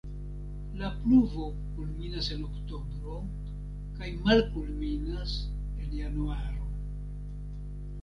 La 0.77 0.87
pluvo 1.03 1.43
kulminas 1.73 2.31
en 2.37 2.41
oktobro 2.47 3.19
kaj 4.01 4.11
malkulminas 4.25 5.39
en 5.63 5.97
januaro. 6.03 6.71